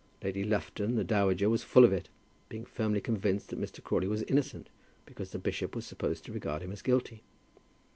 Lady 0.23 0.43
Lufton, 0.43 0.95
the 0.95 1.03
dowager, 1.03 1.47
was 1.47 1.61
full 1.61 1.85
of 1.85 1.93
it, 1.93 2.09
being 2.49 2.65
firmly 2.65 2.99
convinced 2.99 3.49
that 3.49 3.61
Mr. 3.61 3.83
Crawley 3.83 4.07
was 4.07 4.23
innocent, 4.23 4.67
because 5.05 5.29
the 5.29 5.37
bishop 5.37 5.75
was 5.75 5.85
supposed 5.85 6.25
to 6.25 6.33
regard 6.33 6.63
him 6.63 6.71
as 6.71 6.81
guilty. 6.81 7.21